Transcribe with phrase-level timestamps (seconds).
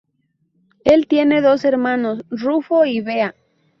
[0.83, 3.35] Él tiene dos hermanos, Rufo y Bea.